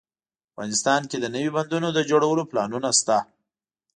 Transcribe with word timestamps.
افغانستان 0.51 1.01
کې 1.09 1.17
د 1.19 1.25
نوي 1.35 1.49
بندونو 1.55 1.87
د 1.93 1.99
جوړولو 2.09 2.43
پلانونه 2.51 2.89
شته 2.99 3.17